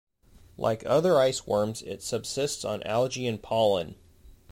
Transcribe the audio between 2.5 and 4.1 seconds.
on algae and pollen.